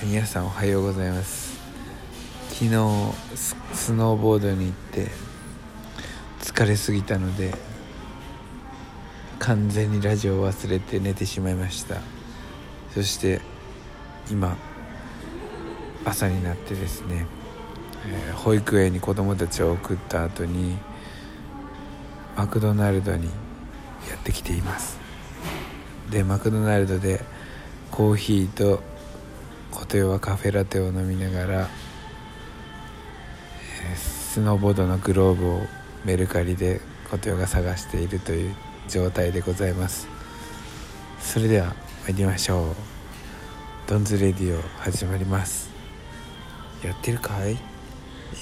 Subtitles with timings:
[0.00, 1.58] 皆さんおはようございます。
[2.50, 2.70] 昨日
[3.74, 5.08] スノーボードに行って
[6.40, 7.52] 疲れすぎたので
[9.40, 11.96] 完全にラジオを忘れて寝てしまいました。
[12.94, 13.40] そして
[14.30, 14.56] 今
[16.04, 17.26] 朝になってですね、
[18.06, 20.76] えー、保育園に子供たちを送った後に
[22.36, 23.26] マクドナルドに
[24.08, 25.00] やってきています。
[26.08, 27.24] でマクドナルドで
[27.90, 28.80] コーヒーと
[29.88, 31.68] 琴代はカフェラテを飲みながら、
[33.90, 35.62] えー、スノーボードのグローブを
[36.04, 38.54] メルカリで琴代が探しているという
[38.86, 40.06] 状態でございます。
[41.20, 42.74] それでは参りましょう。
[43.86, 45.70] ドンズレディオ始まります。
[46.84, 47.56] やってるかい？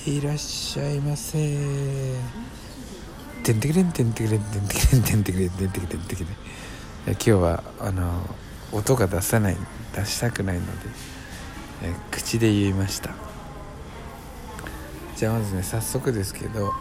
[0.05, 1.39] いらっしゃいませ。
[3.45, 6.29] てんてくれんてんてくれんてんてくれんてんてくれんてんてくれんてんてくれん
[7.07, 8.37] 今日はあの
[8.73, 9.57] 音が出さない
[9.95, 11.17] 出したくないので。
[11.83, 13.11] え口で言いました。
[15.17, 16.73] じゃあまずね早速ですけど、えー、もう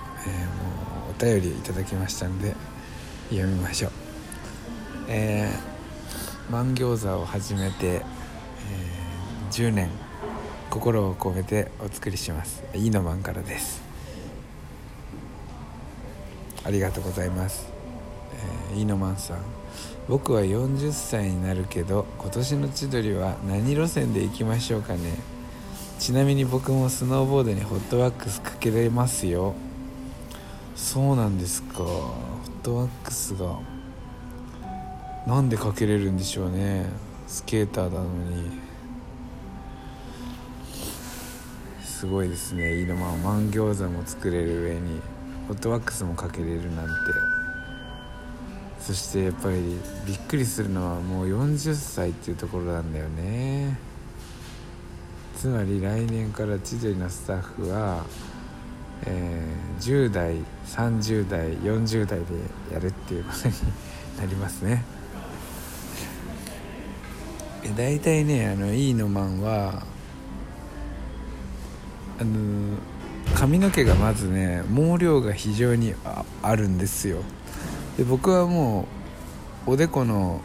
[1.17, 2.53] お便りいただきましたんで
[3.29, 3.91] 読みましょう。
[5.07, 9.89] えー、万餃子を始めて、えー、10年
[10.69, 12.63] 心を込めてお作りします。
[12.73, 13.81] いいのマンからです。
[16.65, 17.67] ありがとうございます、
[18.71, 19.37] えー、いいのマンさん。
[20.07, 24.99] 僕は40歳になるけど今年の千鳥は何路線で行きましょうかね。
[25.97, 29.55] ちなみに僕もスノーボードにホットワックスかけれますよ。
[30.75, 31.77] そうなんですか。
[31.79, 32.13] ホ
[32.45, 33.59] ットワックスが。
[35.25, 36.85] なんでかけれるんでしょうね。
[37.27, 38.59] スケーターなのに。
[41.83, 42.79] すごいですね。
[42.79, 45.01] いいのまあ万餃子も作れる上に
[45.47, 47.34] ホットワックスもかけれるなんて。
[48.85, 53.79] そしてやっぱりびっくりするのはもう40歳っていうところなんだよね。
[55.35, 58.05] つまり来年から千鳥のスタッフは、
[59.07, 60.35] えー、10代
[60.67, 62.25] 30代40代で
[62.71, 63.55] やるっていうことに
[64.19, 64.85] なりますね。
[67.75, 69.81] 大体ねあのいいのマンは
[72.19, 72.77] あの
[73.33, 75.95] 髪の毛がまずね毛量が非常に
[76.43, 77.23] あるんですよ。
[77.97, 78.87] で僕はも
[79.67, 80.41] うおでこの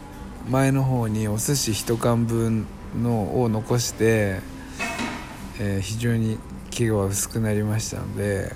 [0.49, 2.65] 前の方にお寿司1缶分
[3.01, 4.39] のを残して、
[5.59, 6.39] えー、非常に
[6.69, 8.53] 毛が薄くなりましたので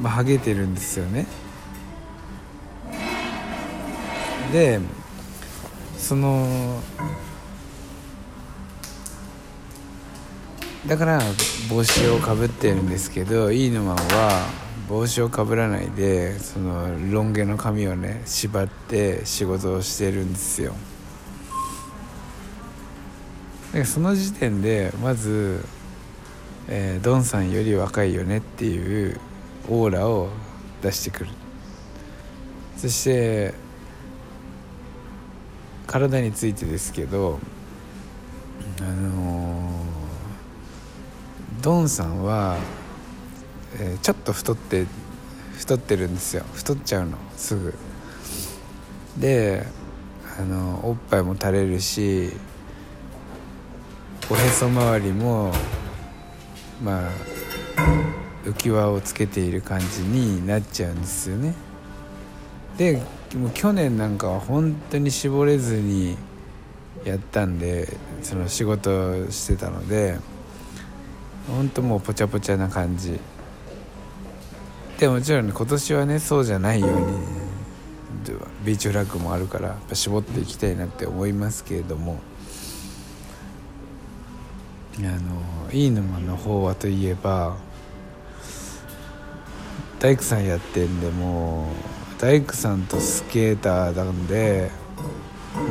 [0.00, 1.26] まあハゲてるんですよね。
[4.52, 4.80] で
[5.96, 6.80] その
[10.86, 11.20] だから
[11.68, 14.59] 帽子をかぶってるんですけどいいのまんは
[14.90, 20.74] 帽子をかぶらないでそのロン毛の髪をね縛って仕事をしてるんですよ。
[23.72, 25.64] でその時点でまず、
[26.66, 29.20] えー、ドンさんより若いよねっていう
[29.68, 30.28] オーラを
[30.82, 31.30] 出してくる。
[32.76, 33.54] そして
[35.86, 37.38] 体についてですけど
[38.80, 42.58] あのー、ドンさんは
[43.78, 44.86] えー、ちょっと太って
[45.58, 46.44] 太ってるんですよ。
[46.54, 47.74] 太っちゃうのすぐ。
[49.18, 49.66] で
[50.38, 52.30] あのおっぱいも垂れるし
[54.30, 55.52] おへそ周りも
[56.82, 57.10] まあ
[58.44, 61.54] 浮き輪をつけている感じになっちゃうんですよね。
[62.78, 63.02] で
[63.36, 66.16] もう去年なんかは本当に絞れずに
[67.04, 70.18] やったんでその仕事してたので
[71.48, 73.20] 本当もうぽちゃぽちゃな感じ。
[75.00, 76.96] でもちろん、ね、今年はねそうじゃないように
[78.66, 82.20] ビーチフラッグもあるからやっぱ絞っていきたいなって思いますけれども。
[84.98, 87.56] あのいい沼の方はといえば
[89.98, 91.70] 大工さんやってんでも
[92.18, 94.70] う大工さんとスケーターなんで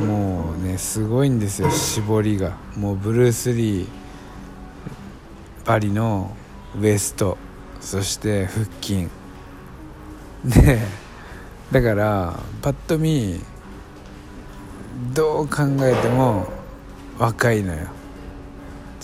[0.04, 2.56] もうねすごいんですよ絞りが。
[2.76, 3.88] もうブルース・リー
[5.64, 6.34] バリの
[6.80, 7.38] ウエスト
[7.80, 9.19] そして腹筋。
[10.44, 10.78] で
[11.70, 13.40] だからパッと見
[15.14, 16.48] どう考えても
[17.18, 17.88] 若いのよ。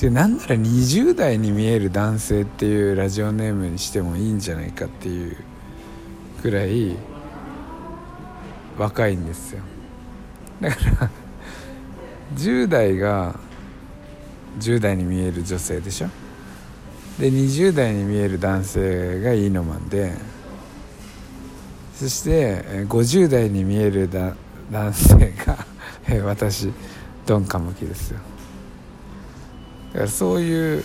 [0.01, 5.37] でなんなら20代に見える男性っていうラジオネームにしてもいいんじゃないかっていう
[6.43, 6.97] くらい
[8.79, 9.63] 若いんですよ。
[10.61, 11.11] だから
[12.37, 13.39] 10代が
[14.59, 16.09] 10代に見える女性でしょ。
[17.19, 20.13] で20代に見える男性がいいのマンで
[21.99, 24.11] そして50代に見える
[24.71, 25.65] 男性が
[26.25, 26.71] 私
[27.25, 28.21] ドンカムキですよ。
[29.95, 30.85] だからそういう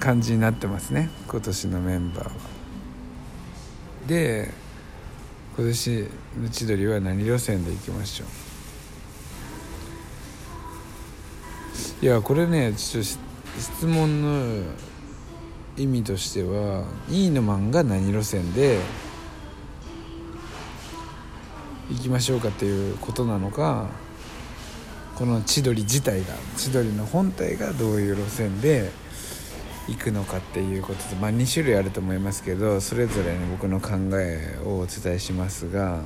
[0.00, 2.30] 感じになってますね今年のメンバーは。
[4.08, 4.52] で
[5.56, 6.08] 今年
[6.42, 8.28] の千鳥は何路線で行きましょう。
[12.04, 13.10] いやこれねちょっと
[13.60, 14.64] 質問の
[15.76, 18.80] 意味としては「いいのマンが何路線で
[21.90, 23.86] 行きましょうかっていうことなのか
[25.14, 26.26] この千鳥自体が
[26.56, 28.90] 千鳥の本体がどういう路線で
[29.88, 36.00] 行くのかっていうことで、まあ、2種類あると思いますけどそれぞれ、ね、僕の考えをお伝えしますが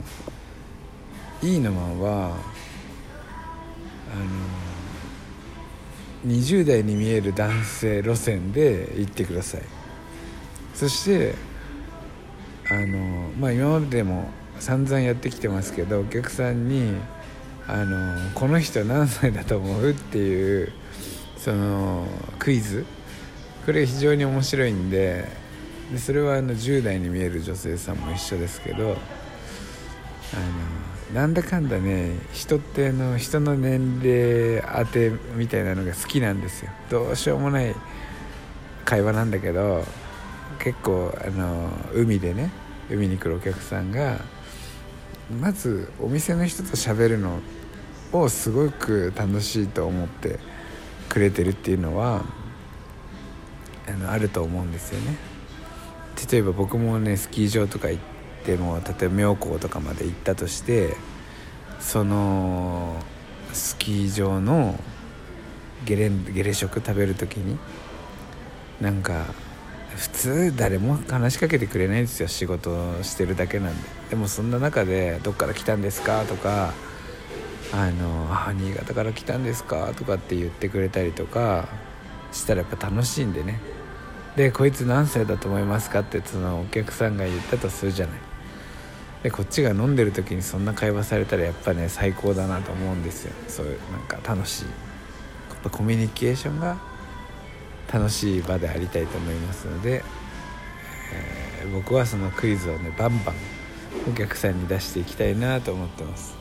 [1.42, 2.36] いいのマンは
[4.12, 4.69] あの
[6.26, 9.62] 20代に見える男性路線で行ってください。
[10.74, 11.34] そして
[12.70, 16.94] あのまあ今までも散々やってきてますけどお客さんに
[17.66, 20.72] あのこの人何歳だと思うっていう
[21.36, 22.06] その
[22.38, 22.84] クイズ。
[23.66, 25.28] これ非常に面白いんで
[25.92, 28.96] でそれはあの10代に見える女性さんも一緒ですけどあの
[31.14, 36.70] なんだかんだね人ってあの人の年齢当てみたいなのが好きなんですよ。
[36.88, 37.74] どうしようもない
[38.84, 39.84] 会話なんだけど
[40.60, 42.50] 結構あの海でね
[42.90, 44.20] 海に来るお客さんが
[45.40, 47.40] まずお店の人と喋るの
[48.12, 50.38] をすごく楽しいと思って
[51.08, 52.24] くれてるっていうのは
[53.88, 55.16] あのあると思うんですよね。
[56.30, 58.02] 例えば僕もねスキー場とか行っ
[58.44, 60.96] ても例えば妙高とかまで行ったとして
[61.78, 62.96] その
[63.52, 64.78] スキー場の
[65.84, 67.58] ゲレゲレ食食べる時に
[68.80, 69.24] なんか
[69.96, 76.72] 普通誰も話しかけてくれないんですよ仕事してるだけなんででもそんな中で「どっから来たんですか?」とか
[77.72, 81.68] 「あのあ新潟から来たんですか?」とかって言ってくれたりとか
[82.32, 83.60] したらやっぱ楽しいんでね
[84.36, 86.00] でこいつ何歳だと思いますか？
[86.00, 88.18] ってそのお客さんが言ったとするじゃない
[89.22, 93.32] でこっちが飲んでる時にそんな会話されたらやっぱね最高だなと思うんですよ。
[93.48, 94.64] そういうなんか楽しい。
[94.64, 94.70] や
[95.56, 96.78] っぱコミュニケーションが
[97.92, 100.02] 楽しい場でありたいと思いますので、
[101.12, 103.34] えー、僕はそのクイズをねバンバン
[104.10, 106.40] お客さんに出していきたいなと思ってます。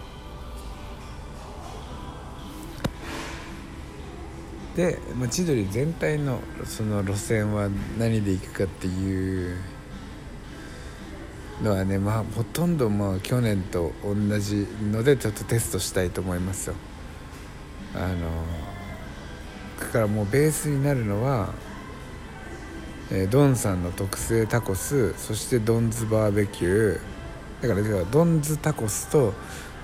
[4.76, 7.68] で、まあ、千鳥全体のその路線は
[7.98, 9.58] 何で行くかっていう
[11.64, 16.76] のはねまあほとんどまあ去年と同じのでちょっとテストしたいと思いますよ。
[17.96, 18.16] あの
[19.80, 21.54] だからもうベースになるのは、
[23.12, 27.02] えー、ドンさんの特製タコスそしてドンズバーベキュー。
[27.62, 29.34] だからドンズタコスと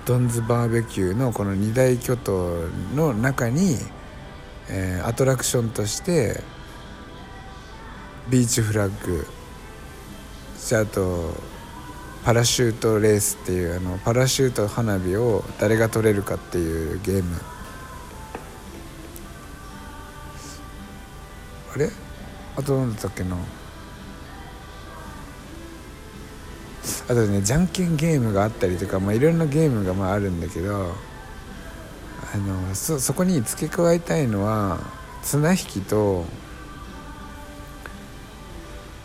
[0.06, 3.76] ドンズバーベキューのこの二大巨頭の中に、
[4.70, 6.42] えー、アトラクションとして
[8.30, 9.26] ビーチフラッグ。
[10.72, 11.34] あと
[12.26, 17.40] パラシュートレースっていうあのパラシュート花火を誰が取れるかっていうゲーム。
[21.72, 21.88] あれ？
[22.56, 23.36] あと何だったっけな。
[23.36, 23.38] あ
[27.10, 30.78] とねじゃんけんゲームがあったりとか、まあ、いろんなゲームがまああるんだけどあ
[32.38, 34.80] のそそこに付け加えたいのは
[35.22, 36.24] 綱引きと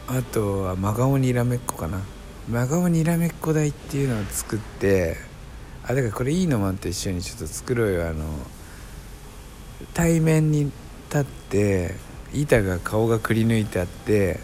[0.08, 2.02] あとは真顔にらめっこかな。
[2.52, 5.16] 真顔にらめっこ台っていうのを作って
[5.86, 8.10] あだからこれいいのマンと一緒にちょっと作ろうよ。
[8.10, 8.26] あの
[9.94, 11.96] 対面に立って
[12.34, 14.42] 板が顔がくり抜いてあって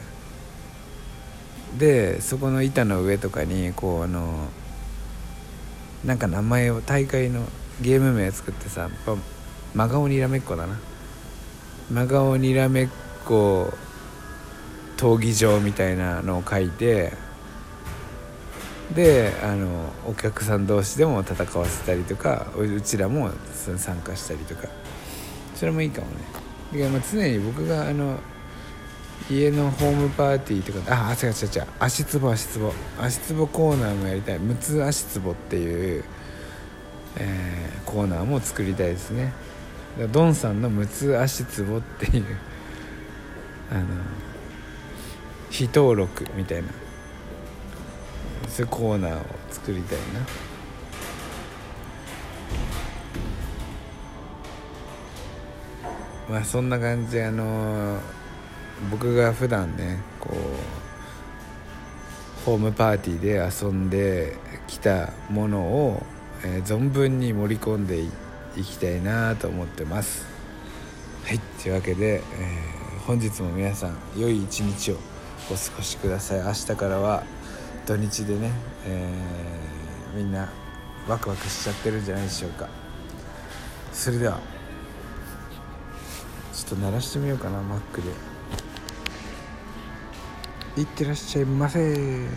[1.77, 4.47] でそこの板の上とかにこうあの
[6.05, 7.43] なんか名前を大会の
[7.81, 8.89] ゲーム名作ってさ
[9.75, 10.79] 真顔にらめっこだな。
[11.91, 12.89] 真顔にらめっ
[13.25, 13.73] こ
[14.95, 17.26] 闘技場みたいなのを書いて
[18.95, 23.31] であのお客さん同士でも戦わせたりとかうちらも
[23.77, 24.67] 参加したりとか。
[25.57, 26.13] それもいいかもね。
[26.71, 28.19] いやまあ常に僕があの
[29.27, 31.67] 家のホームパーティーとかああ違う違う違う。
[31.79, 32.71] 足つぼ足つぼ。
[33.01, 34.39] 足つぼコーナーもやりたい。
[34.39, 36.03] 6つ足つぼっていう、
[37.17, 39.33] えー、コーナーも作りたいですね。
[40.11, 42.25] ドンさんの6つ足つぼっていう
[43.71, 43.85] あの
[45.49, 46.69] 非登録みたいな。
[48.47, 50.03] そういうコーナーを作りたいな。
[56.29, 57.99] まあそんな感じであの
[58.91, 60.35] 僕が普段ねこう
[62.45, 66.03] ホームパーティーで遊んできたものを、
[66.43, 68.09] えー、存分に盛り込んでい
[68.63, 70.25] きたいなと思ってます。
[71.25, 74.95] はいというわけで、えー、本日も皆さん良い一日を
[75.49, 76.39] お過ごしください。
[76.41, 77.23] 明日からは
[77.87, 78.51] 土日でね、
[78.85, 80.49] えー、みんな
[81.07, 82.67] ワクワクしちゃってるんじゃないでしょうか。
[83.93, 84.41] それでは
[86.53, 88.09] ちょっと鳴らしてみようかなマックで。
[90.81, 92.27] いってらっしゃいませ。